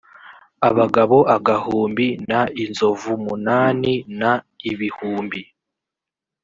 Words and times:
abagabo 0.69 1.17
agahumbi 1.35 2.07
n 2.29 2.31
inzovu 2.63 3.11
munani 3.25 3.93
n 4.19 4.21
ibihumbi 4.71 5.41